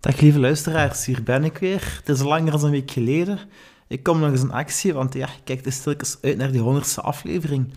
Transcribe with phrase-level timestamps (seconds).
[0.00, 1.96] Dag lieve luisteraars, hier ben ik weer.
[1.96, 3.38] Het is langer dan een week geleden.
[3.86, 7.00] Ik kom nog eens in actie, want ja, kijk de stilkens uit naar die honderdste
[7.00, 7.72] aflevering.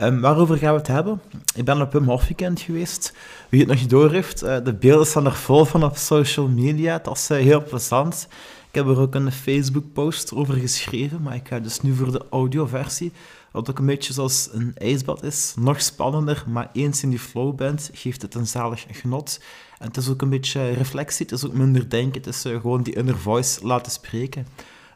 [0.00, 1.20] Um, waarover gaan we het hebben?
[1.54, 3.14] Ik ben op Wim Hof weekend geweest.
[3.48, 6.48] Wie het nog niet door heeft, uh, de beelden staan er vol van op social
[6.48, 6.98] media.
[6.98, 8.28] Dat is uh, heel plezant.
[8.70, 12.26] Ik heb er ook een Facebook-post over geschreven, maar ik ga dus nu voor de
[12.30, 13.12] audioversie.
[13.52, 15.54] Wat ook een beetje zoals een ijsbad is.
[15.58, 19.40] Nog spannender, maar eens in die flow bent, geeft het een zalig genot.
[19.78, 22.60] En het is ook een beetje reflectie, het is ook minder denken, het is uh,
[22.60, 24.46] gewoon die inner voice laten spreken.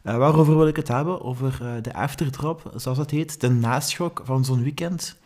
[0.03, 1.23] Uh, waarover wil ik het hebben?
[1.23, 5.17] Over uh, de afterdrop, zoals het heet, de naschok van zo'n weekend.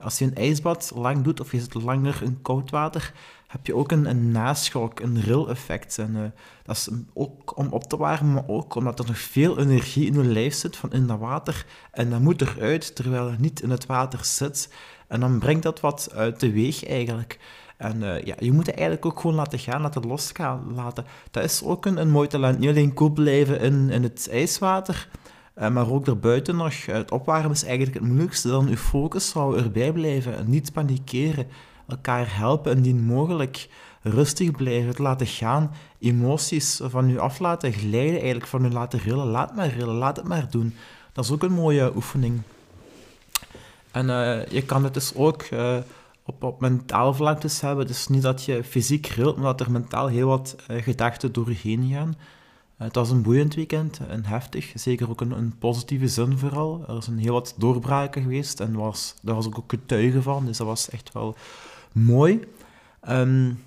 [0.00, 3.12] Als je een ijsbad lang doet of je zit langer in koud water,
[3.48, 5.98] heb je ook een, een naschok, een ril-effect.
[5.98, 6.22] En uh,
[6.62, 10.14] dat is ook om op te warmen, maar ook omdat er nog veel energie in
[10.14, 11.66] je lijf zit van in dat water.
[11.90, 14.72] En dat moet eruit, terwijl het niet in het water zit.
[15.06, 17.38] En dan brengt dat wat uit de weeg eigenlijk.
[17.76, 20.74] En uh, ja, je moet het eigenlijk ook gewoon laten gaan, laten losgaan.
[20.74, 21.04] Laten.
[21.30, 22.58] Dat is ook een, een mooi talent.
[22.58, 25.08] Niet alleen koel blijven in, in het ijswater,
[25.58, 26.86] uh, maar ook erbuiten nog.
[26.86, 28.48] Het opwarmen is eigenlijk het moeilijkste.
[28.48, 30.50] Dan je focus zou erbij blijven.
[30.50, 31.46] Niet panikeren.
[31.88, 33.68] Elkaar helpen indien mogelijk.
[34.02, 35.70] Rustig blijven, het laten gaan.
[35.98, 39.26] Emoties van je af laten glijden, eigenlijk van je laten rillen.
[39.26, 40.74] Laat maar rillen, laat het maar doen.
[41.12, 42.40] Dat is ook een mooie oefening.
[43.90, 45.44] En uh, je kan het dus ook
[46.28, 47.88] op, op mentaal vlak dus hebben.
[47.88, 51.48] Is niet dat je fysiek rilt, maar dat er mentaal heel wat uh, gedachten door
[51.48, 52.16] je heen gaan.
[52.76, 56.84] Het was een boeiend weekend, en heftig, zeker ook een, een, positieve zin vooral.
[56.88, 60.66] Er zijn heel wat doorbraken geweest en was, daar was ook getuige van, dus dat
[60.66, 61.36] was echt wel
[61.92, 62.48] mooi.
[63.08, 63.66] Um,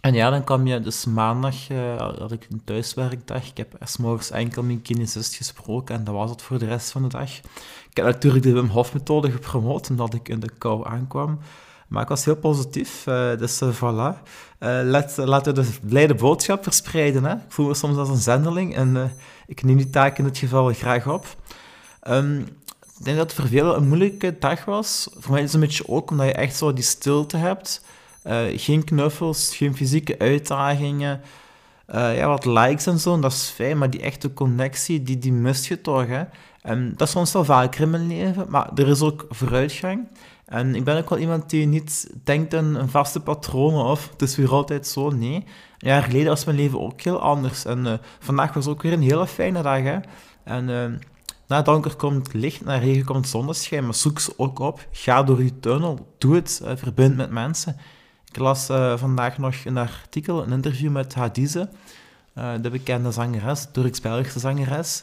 [0.00, 3.46] en ja, dan kwam je dus maandag, uh, had ik een thuiswerkdag.
[3.48, 6.90] Ik heb s morgens enkel mijn kinesist gesproken en dat was het voor de rest
[6.90, 7.38] van de dag.
[7.90, 11.38] Ik heb natuurlijk de Wim Hof methode gepromoot omdat ik in de kou aankwam.
[11.88, 14.22] Maar ik was heel positief, uh, dus uh, voilà.
[14.58, 17.24] Laten we de blijde boodschap verspreiden.
[17.24, 17.34] Hè?
[17.34, 19.12] Ik voel me soms als een zendeling en
[19.46, 21.26] ik neem die taak in dit geval graag op.
[22.08, 22.46] Um,
[23.00, 25.08] ik denk dat het voor velen een moeilijke dag was.
[25.18, 27.84] Voor mij is het een beetje ook omdat je echt zo die stilte hebt
[28.24, 31.20] uh, geen knuffels, geen fysieke uitdagingen.
[31.94, 35.18] Uh, ja, wat likes en zo, en dat is fijn, maar die echte connectie, die,
[35.18, 36.22] die mist je toch, hè.
[36.62, 40.08] En dat is soms wel vaker in mijn leven, maar er is ook vooruitgang.
[40.46, 44.36] En ik ben ook wel iemand die niet denkt een vaste patronen of het is
[44.36, 45.10] weer altijd zo.
[45.10, 45.44] Nee, een
[45.88, 47.64] jaar geleden was mijn leven ook heel anders.
[47.64, 49.82] En uh, vandaag was ook weer een hele fijne dag.
[49.82, 49.98] Hè?
[50.44, 50.68] En
[51.50, 53.84] na donker komt licht, na regen komt zonneschijn.
[53.84, 54.86] Maar zoek ze ook op.
[54.92, 56.14] Ga door die tunnel.
[56.18, 56.60] Doe het.
[56.64, 57.76] Uh, verbind met mensen.
[58.28, 61.68] Ik las uh, vandaag nog een artikel, een interview met Hadize,
[62.38, 65.02] uh, de bekende zangeres, Turks-Belgische zangeres.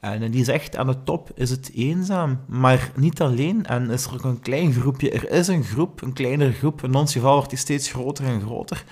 [0.00, 3.66] En die zegt, aan de top is het eenzaam, maar niet alleen.
[3.66, 5.10] En is er ook een klein groepje.
[5.10, 6.84] Er is een groep, een kleinere groep.
[6.84, 8.84] In ons geval wordt die steeds groter en groter.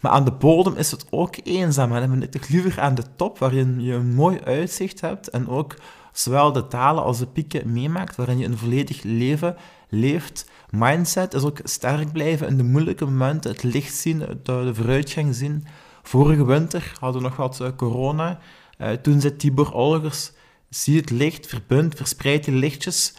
[0.00, 1.94] Maar aan de bodem is het ook eenzaam.
[1.94, 5.48] En dan ben ik liever aan de top, waarin je een mooi uitzicht hebt en
[5.48, 5.74] ook
[6.18, 9.56] zowel de talen als de pieken meemaakt, waarin je een volledig leven
[9.88, 15.34] leeft mindset is ook sterk blijven in de moeilijke momenten, het licht zien, de, vooruitgang
[15.34, 15.66] zien.
[16.02, 18.38] Vorige winter hadden we nog wat uh, corona.
[18.78, 20.32] Uh, toen zei Tibor Olgers,
[20.68, 23.14] zie het licht, verbind, verspreid die lichtjes.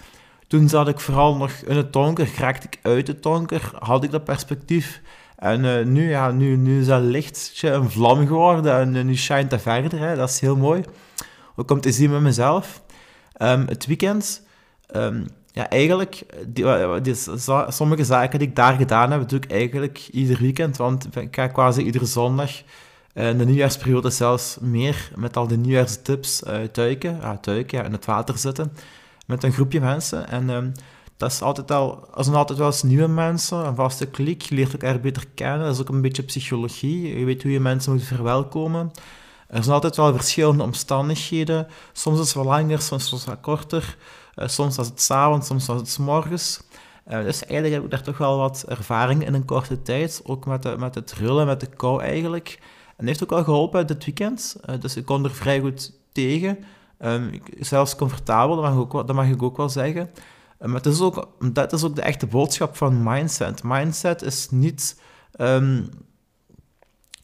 [0.48, 4.12] Toen zat ik vooral nog in het donker, raakte ik uit het donker, had ik
[4.12, 5.02] dat perspectief.
[5.36, 9.50] En uh, nu, ja, nu, nu is dat lichtje een vlam geworden en nu schijnt
[9.50, 10.00] dat verder.
[10.00, 10.16] Hè.
[10.16, 10.84] Dat is heel mooi.
[11.56, 12.82] Ook om te zien met mezelf.
[13.42, 14.48] Um, het weekend...
[14.96, 17.16] Um, ja, eigenlijk, die,
[17.68, 20.78] sommige zaken die ik daar gedaan heb, doe ik eigenlijk ieder weekend.
[20.78, 22.52] Want ik ga quasi iedere zondag,
[23.14, 27.40] in de nieuwjaarsperiode zelfs meer, met al de nieuwjaarstips uh, tuiken.
[27.42, 28.72] Tuiken, in het water zitten.
[29.28, 30.30] Met een groepje mensen.
[30.30, 30.72] En um,
[31.18, 34.42] dat is altijd al, er zijn altijd wel eens nieuwe mensen, een vaste klik.
[34.42, 35.60] Je leert elkaar beter kennen.
[35.60, 37.18] Dat is ook een beetje psychologie.
[37.18, 38.92] Je weet hoe je mensen moet verwelkomen.
[39.50, 41.68] Er zijn altijd wel verschillende omstandigheden.
[41.92, 43.98] Soms is het wel langer, soms is het korter.
[44.36, 46.62] Uh, soms was het s'avonds, soms was het s morgens.
[47.08, 50.22] Uh, dus eigenlijk heb ik daar toch wel wat ervaring in een korte tijd.
[50.24, 52.60] Ook met, met het rullen, met de kou eigenlijk.
[52.98, 54.56] En heeft ook wel geholpen dit weekend.
[54.70, 56.58] Uh, dus ik kon er vrij goed tegen.
[57.00, 60.10] Um, zelfs comfortabel, dat mag, ik ook, dat mag ik ook wel zeggen.
[60.60, 63.64] maar is ook, dat is ook de echte boodschap van mindset.
[63.64, 65.02] Mindset is niet
[65.38, 65.90] um,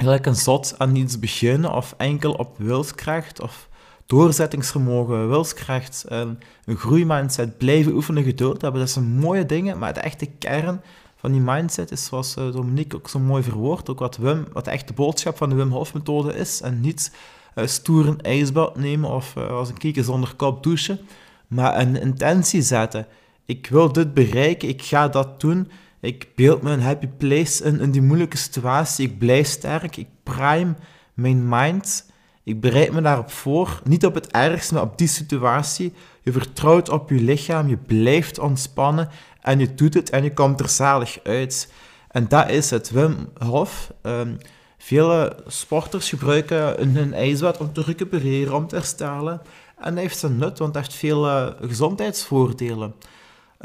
[0.06, 3.70] gelijk een zot aan iets beginnen of enkel op wilskracht of
[4.06, 6.38] doorzettingsvermogen, wilskracht, een
[6.68, 8.82] groeimindset, blijven oefenen, geduld hebben.
[8.82, 10.82] Dat zijn mooie dingen, maar de echte kern
[11.16, 14.66] van die mindset is, zoals eh, Dominique ook zo mooi verwoordt, ook wat, Wim, wat
[14.66, 16.62] de echte boodschap van de Wim Hof methode is.
[16.62, 17.12] En niet
[17.56, 21.00] uh, stoer een ijsbad nemen of uh, als een kieken zonder kop douchen,
[21.48, 23.08] maar een intentie zetten.
[23.46, 25.72] Ik wil dit bereiken, ik ga dat doen.
[26.06, 29.08] Ik beeld me een happy place in, in die moeilijke situatie.
[29.08, 30.76] Ik blijf sterk, ik prime
[31.14, 32.12] mijn mind.
[32.44, 33.82] Ik bereid me daarop voor.
[33.84, 35.94] Niet op het ergste, maar op die situatie.
[36.22, 39.10] Je vertrouwt op je lichaam, je blijft ontspannen
[39.42, 41.72] en je doet het en je komt er zalig uit.
[42.12, 42.92] En dat is het.
[42.92, 43.94] Wim Hof.
[44.02, 44.38] Um,
[44.78, 49.42] vele sporters gebruiken hun ijsbad om te recupereren, om te herstellen.
[49.78, 52.96] En dat heeft zijn nut, want het heeft veel gezondheidsvoordelen.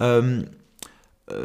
[0.00, 0.48] Um,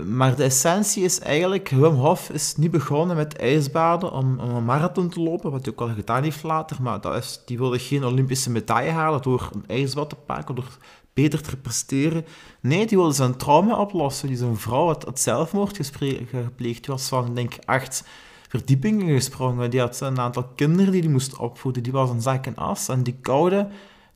[0.05, 4.65] maar de essentie is eigenlijk, Wim Hof is niet begonnen met ijsbaden om, om, een
[4.65, 7.79] marathon te lopen, wat hij ook al gedaan heeft later, maar dat is, die wilde
[7.79, 10.77] geen Olympische medaille halen door een ijsbad te pakken, door
[11.15, 12.25] beter te presteren.
[12.61, 14.27] Nee, die wilde zijn trauma oplossen.
[14.27, 15.91] Die zijn vrouw had, had zelfmoord
[16.29, 16.83] gepleegd.
[16.83, 18.03] Die was van, denk ik, acht
[18.49, 19.69] verdiepingen gesprongen.
[19.69, 21.83] Die had een aantal kinderen die die moest opvoeden.
[21.83, 22.89] Die was een zak en as.
[22.89, 23.67] En die koude,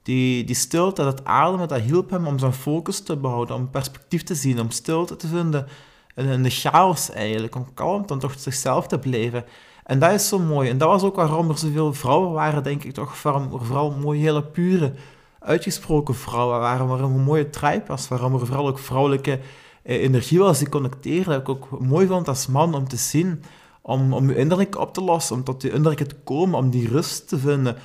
[0.03, 4.23] die, die stilte, dat ademen, dat hielp hem om zijn focus te behouden, om perspectief
[4.23, 5.67] te zien, om stilte te vinden
[6.15, 9.45] in de chaos eigenlijk, om kalm dan toch zichzelf te blijven.
[9.83, 10.69] En dat is zo mooi.
[10.69, 14.43] En dat was ook waarom er zoveel vrouwen waren, denk ik toch, vooral mooie, hele
[14.43, 14.93] pure,
[15.39, 19.39] uitgesproken vrouwen waren, waarom een mooie tribe was, waarom er vooral ook vrouwelijke
[19.83, 21.29] eh, energie was die connecteerde.
[21.29, 23.43] Dat ik ook mooi vond als man om te zien,
[23.81, 26.87] om, om je innerlijk op te lossen, om tot je innerlijke te komen, om die
[26.87, 27.75] rust te vinden.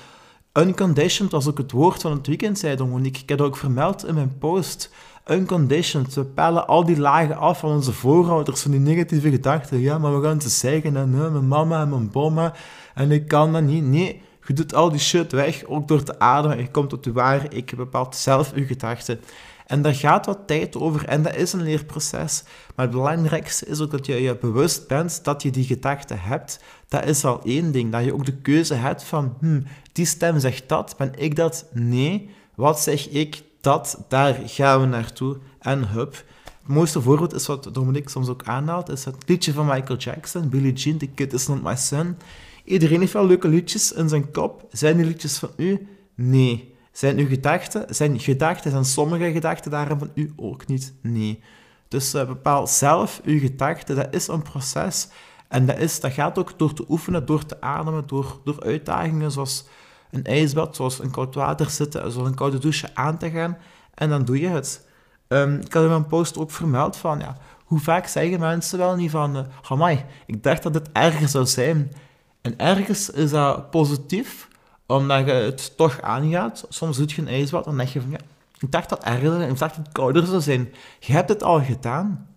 [0.59, 3.23] Unconditioned was ook het woord van het weekend, zei Dominique.
[3.23, 4.91] Ik heb dat ook vermeld in mijn post.
[5.27, 6.15] Unconditioned.
[6.15, 9.81] We pellen al die lagen af van onze voorouders, van die negatieve gedachten.
[9.81, 12.55] Ja, maar we gaan ze zeggen, en mijn mama en mijn bomma,
[12.95, 13.85] en ik kan dat niet.
[13.85, 16.59] Nee, je doet al die shit weg, ook door te ademen.
[16.59, 19.21] Je komt tot je ware ik, bepaalt zelf je gedachten.
[19.67, 22.43] En daar gaat wat tijd over en dat is een leerproces.
[22.75, 26.61] Maar het belangrijkste is ook dat je je bewust bent dat je die gedachten hebt.
[26.89, 27.93] Dat is al één ding.
[27.93, 29.61] Dat je ook de keuze hebt van, hm,
[29.93, 31.69] die stem zegt dat, ben ik dat?
[31.73, 32.31] Nee.
[32.55, 33.43] Wat zeg ik?
[33.61, 35.39] Dat, daar gaan we naartoe.
[35.61, 36.25] En hup.
[36.45, 40.49] Het mooiste voorbeeld is wat Dominique soms ook aanhaalt, is het liedje van Michael Jackson,
[40.49, 42.17] Billie Jean, The Kid Is Not My Son.
[42.65, 44.67] Iedereen heeft wel leuke liedjes in zijn kop.
[44.71, 45.89] Zijn die liedjes van u?
[46.15, 46.74] Nee.
[46.95, 50.95] Zijn uw gedachten, zijn gedachten, zijn sommige gedachten daarom van u ook niet?
[51.01, 51.43] Nee.
[51.89, 55.09] Dus uh, bepaal zelf uw gedachten, dat is een proces.
[55.49, 59.31] En dat, is, dat gaat ook door te oefenen, door te ademen, door, door uitdagingen
[59.31, 59.65] zoals
[60.11, 63.57] een ijsbad, zoals een koud water zitten, zoals een koude douche aan te gaan.
[63.95, 64.89] En dan doe je het.
[65.29, 68.97] Um, ik had in mijn post ook vermeld van, ja, hoe vaak zeggen mensen wel
[68.97, 71.93] niet van, uh, ik dacht dat het erger zou zijn.
[72.41, 74.49] En ergens is dat positief,
[74.87, 76.65] omdat je het toch aangaat.
[76.69, 78.19] Soms doe je een ijsbad en denk je van, ja,
[78.59, 80.73] ik dacht dat erger ik dacht dat het kouder zou zijn.
[80.99, 82.29] Je hebt het al gedaan,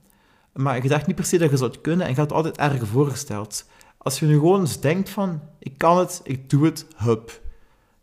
[0.53, 2.37] maar je dacht niet per se dat je zou het kunnen en je had het
[2.37, 3.65] altijd erger voorgesteld.
[3.97, 7.41] Als je nu gewoon eens denkt van, ik kan het, ik doe het, hup.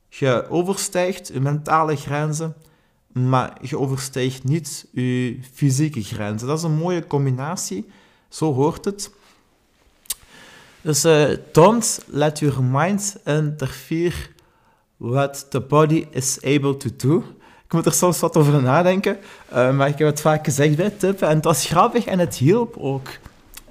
[0.09, 2.55] Je overstijgt je mentale grenzen,
[3.13, 6.49] maar je overstijgt niet je fysieke grenzen.
[6.49, 7.91] Dat is een mooie combinatie,
[8.29, 9.11] zo hoort het.
[10.81, 14.33] Dus uh, don't let your mind interfere
[15.11, 17.25] what the body is able to do.
[17.65, 19.17] Ik moet er soms wat over nadenken,
[19.53, 21.29] uh, maar ik heb het vaak gezegd bij tippen.
[21.29, 23.09] En het was grappig en het hielp ook.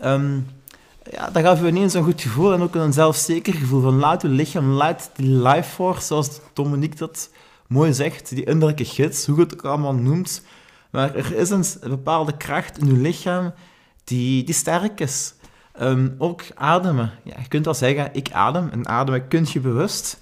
[0.03, 0.47] Um,
[1.11, 3.81] ja, dat gaf je ineens een goed gevoel en ook een zelfzeker gevoel.
[3.81, 7.29] Van laat je lichaam, laat die life force, zoals Dominique dat
[7.67, 10.43] mooi zegt, die innerlijke gids, hoe je het ook allemaal noemt.
[10.89, 13.53] Maar er is een bepaalde kracht in je lichaam
[14.03, 15.33] die, die sterk is.
[15.81, 17.11] Um, ook ademen.
[17.23, 18.69] Ja, je kunt wel zeggen, ik adem.
[18.69, 20.21] En ademen kun je bewust.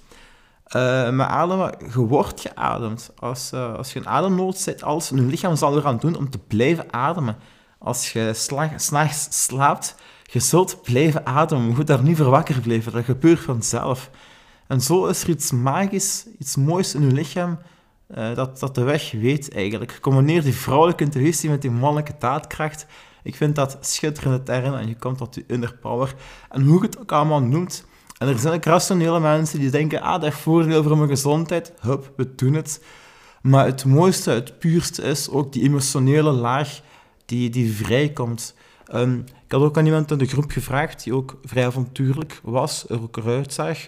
[0.76, 3.12] Uh, maar ademen, je wordt geademd.
[3.18, 6.38] Als, uh, als je een ademnood zit, als je lichaam zal eraan doen om te
[6.38, 7.36] blijven ademen.
[7.78, 8.30] Als je
[8.76, 11.68] s'nachts slaapt, je zult blijven ademen.
[11.68, 12.92] Je moet daar niet voor wakker blijven.
[12.92, 14.10] Dat gebeurt vanzelf.
[14.66, 17.58] En zo is er iets magisch, iets moois in je lichaam,
[18.14, 19.98] uh, dat, dat de weg weet eigenlijk.
[20.00, 22.86] Combineer die vrouwelijke intuïtie met die mannelijke daadkracht.
[23.22, 26.14] Ik vind dat schitterende term en je komt tot je inner power.
[26.50, 27.84] En hoe je het ook allemaal noemt.
[28.18, 31.72] En er zijn ook rationele mensen die denken, ah, dat heeft voordeel voor mijn gezondheid.
[31.80, 32.84] Hup, we doen het.
[33.42, 36.80] Maar het mooiste, het puurste is ook die emotionele laag
[37.24, 38.54] die, die vrijkomt.
[38.94, 42.84] Um, ik had ook aan iemand in de groep gevraagd, die ook vrij avontuurlijk was,
[42.88, 43.78] er ook eruit zag.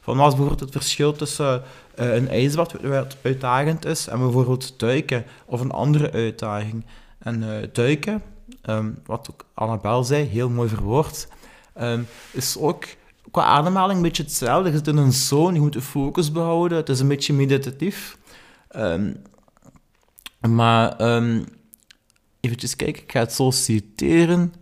[0.00, 1.62] Van wat is bijvoorbeeld het verschil tussen
[1.98, 6.84] uh, een ijsbad, wat uitdagend is, en bijvoorbeeld duiken, of een andere uitdaging.
[7.18, 8.22] En uh, duiken,
[8.62, 11.28] um, wat ook Annabel zei, heel mooi verwoord,
[11.80, 12.84] um, is ook
[13.34, 14.70] qua ademhaling een beetje hetzelfde.
[14.70, 18.18] Je zit in een zone, je moet de focus behouden, het is een beetje meditatief.
[18.76, 19.22] Um,
[20.40, 21.44] maar um,
[22.40, 24.54] even kijken, ik ga het zo citeren.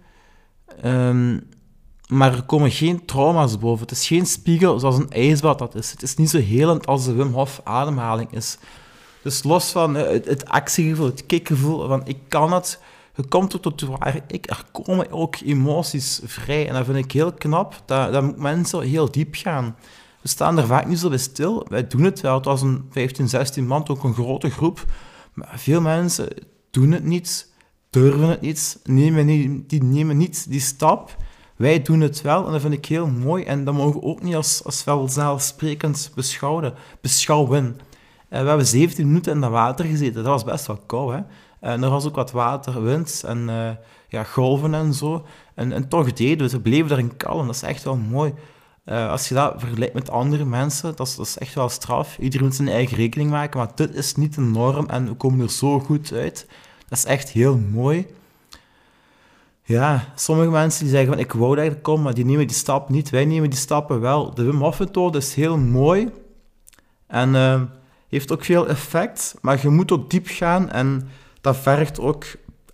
[0.85, 1.49] Um,
[2.09, 3.81] maar er komen geen trauma's boven.
[3.81, 5.91] Het is geen spiegel zoals een ijsbad dat is.
[5.91, 8.59] Het is niet zo helend als de Wim Hof ademhaling is.
[9.23, 12.81] Dus los van het, het actiegevoel, het kickgevoel van ik kan het,
[13.15, 16.69] je komt tot waar ik, er komen ook emoties vrij.
[16.69, 19.77] En dat vind ik heel knap, dat, dat mensen heel diep gaan.
[20.23, 21.67] We staan er vaak niet zo bij stil.
[21.69, 22.35] Wij doen het wel.
[22.35, 24.85] Het was een 15, 16 man, ook een grote groep.
[25.35, 26.29] Maar veel mensen
[26.71, 27.53] doen het niet,
[27.91, 31.17] durven het niet, nemen niet, die nemen niet die stap.
[31.57, 33.45] Wij doen het wel en dat vind ik heel mooi.
[33.45, 36.75] En dat mogen we ook niet als, als vanzelfsprekend beschouwen.
[37.01, 37.65] beschouwen.
[37.65, 40.15] Uh, we hebben 17 minuten in dat water gezeten.
[40.23, 41.13] Dat was best wel koud.
[41.13, 41.21] Hè?
[41.63, 43.71] Er was ook wat water, wind en uh,
[44.09, 45.27] ja, golven en zo.
[45.55, 47.47] En, en toch deden we, we bleven erin kalm.
[47.47, 48.35] Dat is echt wel mooi.
[48.85, 52.19] Uh, als je dat vergelijkt met andere mensen, dat is, dat is echt wel straf.
[52.19, 55.41] Iedereen moet zijn eigen rekening maken, maar dit is niet de norm en we komen
[55.41, 56.47] er zo goed uit.
[56.89, 58.07] Dat is echt heel mooi.
[59.65, 62.89] Ja, sommige mensen die zeggen van ik wou eigenlijk komen, maar die nemen die stap
[62.89, 63.11] niet.
[63.11, 64.35] Wij nemen die stappen wel.
[64.35, 66.11] De Wim Hof methode is heel mooi
[67.07, 67.63] en uh,
[68.09, 71.09] heeft ook veel effect, maar je moet ook diep gaan en
[71.43, 72.25] dat vergt ook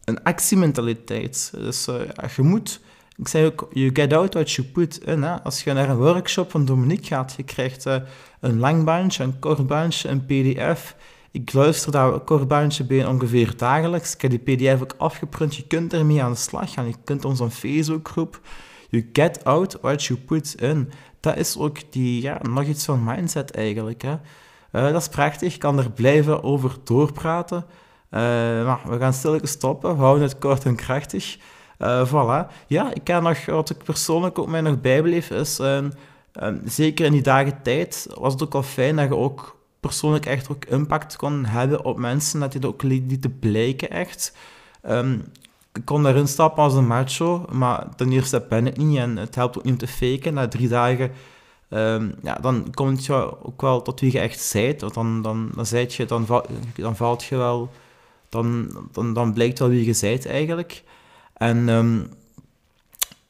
[0.04, 1.50] een actiementaliteit.
[1.54, 1.94] Dus uh,
[2.36, 2.80] je moet
[3.18, 5.22] ik zei ook, you get out what you put in.
[5.22, 5.42] Hè?
[5.42, 7.96] Als je naar een workshop van Dominique gaat, je krijgt uh,
[8.40, 10.96] een lang bandje, een kort bandje, een pdf.
[11.30, 14.14] Ik luister dat kort bandje bij ongeveer dagelijks.
[14.14, 15.56] Ik heb die pdf ook afgeprint.
[15.56, 16.86] Je kunt ermee aan de slag gaan.
[16.86, 18.40] Je kunt onze Facebookgroep.
[18.88, 20.90] You get out what you put in.
[21.20, 24.02] Dat is ook die, ja, nog iets van mindset eigenlijk.
[24.02, 24.16] Hè?
[24.72, 25.54] Uh, dat is prachtig.
[25.54, 27.64] Ik kan er blijven over doorpraten.
[28.10, 29.96] Maar we gaan stilletjes stoppen.
[29.96, 31.38] We houden het kort en krachtig.
[31.78, 32.52] Uh, voilà.
[32.66, 35.92] Ja, ik kan nog, wat ik persoonlijk ook mij nog bijbeleef, is um,
[36.42, 40.26] um, zeker in die dagen tijd was het ook wel fijn dat je ook persoonlijk
[40.26, 44.36] echt ook impact kon hebben op mensen, dat je dat ook liet te blijken echt.
[44.88, 45.24] Um,
[45.72, 49.34] ik kon daarin stappen als een macho, maar ten eerste ben ik niet en het
[49.34, 50.34] helpt ook niet om te faken.
[50.34, 51.10] Na drie dagen,
[52.22, 54.80] ja, dan komt je ook wel tot wie je echt zijt.
[54.80, 56.26] Dan, dan, dan, je, dan,
[56.74, 57.70] dan valt je wel,
[58.28, 60.82] dan, dan, dan blijkt wel wie je zijt eigenlijk.
[61.34, 62.08] En um,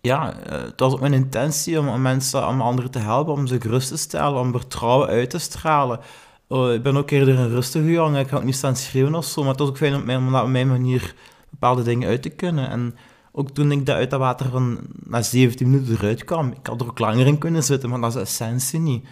[0.00, 3.88] ja, het was ook mijn intentie om, mensen, om anderen te helpen, om ze gerust
[3.88, 6.00] te stellen, om vertrouwen uit te stralen.
[6.48, 9.24] Uh, ik ben ook eerder een rustige jongen, ik ga ook niet staan schreeuwen of
[9.24, 11.14] zo, maar het was ook fijn om, op mijn manier
[11.50, 12.70] bepaalde dingen uit te kunnen.
[12.70, 12.96] En
[13.32, 16.80] ook toen ik dat uit dat water van na 17 minuten eruit kwam, ik had
[16.80, 19.06] er ook langer in kunnen zitten, maar dat is de essentie niet.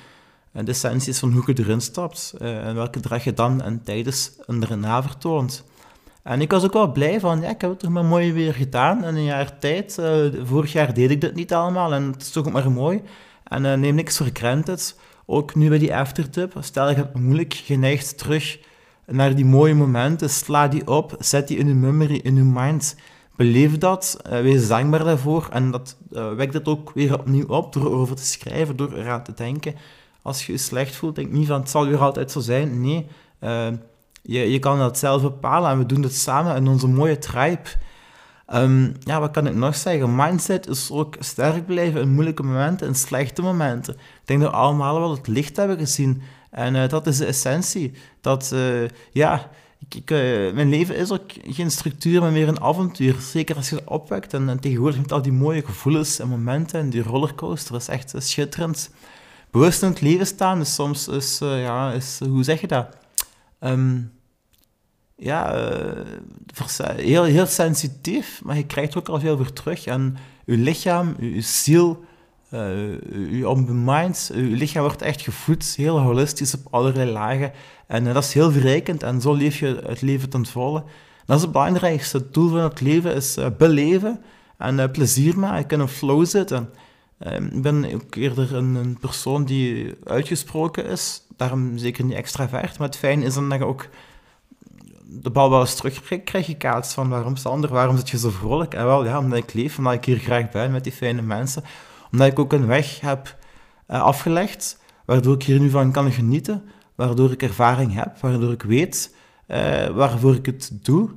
[0.53, 3.63] En de essentie is van hoe je erin stapt uh, en welke drag je dan
[3.63, 5.65] en tijdens en erna vertoont.
[6.27, 8.55] En ik was ook wel blij van, ja, ik heb het toch maar mooi weer
[8.55, 9.97] gedaan in een jaar tijd.
[10.01, 13.03] Uh, vorig jaar deed ik dit niet allemaal en het is toch ook maar mooi.
[13.45, 14.99] En uh, neem niks voor granted.
[15.27, 18.59] Ook nu bij die aftertip, stel je hebt moeilijk geneigd terug
[19.07, 22.97] naar die mooie momenten, sla die op, zet die in je memory, in je mind.
[23.37, 25.97] Beleef dat, uh, wees dankbaar daarvoor en dat
[26.37, 29.75] wekt het ook weer opnieuw op door erover te schrijven, door eraan te denken.
[30.23, 32.81] Als je je slecht voelt, denk niet van het zal weer altijd zo zijn.
[32.81, 33.07] Nee,
[34.27, 37.69] je, je kan dat zelf bepalen en we doen het samen in onze mooie tribe.
[38.55, 40.15] Um, ja, wat kan ik nog zeggen?
[40.17, 43.95] Mindset is ook sterk blijven in moeilijke momenten, in slechte momenten.
[43.95, 46.23] Ik denk dat we allemaal wel het licht hebben gezien.
[46.51, 47.93] En uh, dat is de essentie.
[48.21, 49.51] Dat, uh, ja,
[49.89, 53.15] ik, uh, mijn leven is ook geen structuur, maar meer een avontuur.
[53.21, 56.81] Zeker als je het opwekt en, en tegenwoordig met al die mooie gevoelens en momenten
[56.81, 57.77] en die rollercoaster.
[57.77, 58.91] is echt schitterend.
[59.51, 62.87] Bewust in het leven staan is soms, is, ja, is, hoe zeg je dat?
[63.61, 64.13] Um,
[65.17, 69.87] ja, uh, heel, heel sensitief, maar je krijgt ook al veel weer terug.
[69.87, 72.05] En je lichaam, je, ziel,
[72.51, 72.61] uh,
[73.11, 77.53] je mind, je lichaam wordt echt gevoed, heel holistisch op allerlei lagen.
[77.87, 80.85] En dat is heel verrijkend en zo leef je het leven ten volle.
[81.25, 82.17] Dat is het belangrijkste.
[82.17, 84.21] Het doel van het leven is beleven
[84.59, 86.71] en plezier maken, in een flow zitten.
[87.19, 92.79] Ehm, ik ben ook eerder een, een, persoon die uitgesproken is, daarom zeker niet extravert,
[92.79, 93.89] maar het fijn is dan dat je ook
[95.09, 98.31] de bal wel eens terug krijg je kaats van waarom Sander, waarom zit je zo
[98.31, 98.75] vrolijk?
[98.75, 101.63] En wel, ja, omdat ik leef, omdat ik hier graag ben met die fijne mensen.
[102.13, 103.37] Omdat ik ook een weg heb
[103.89, 106.63] uh, afgelegd, waardoor ik hier nu van kan genieten,
[106.95, 109.15] waardoor ik ervaring heb, waardoor ik weet
[109.49, 111.11] uh, waarvoor ik het doe.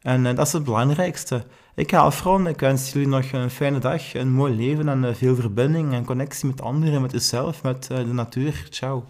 [0.00, 1.44] En uh, dat is het belangrijkste.
[1.74, 2.52] Ik ga afronden.
[2.52, 6.48] Ik wens jullie nog een fijne dag, een mooi leven en veel verbinding en connectie
[6.48, 8.66] met anderen, met jezelf, met de natuur.
[8.70, 9.04] Ciao.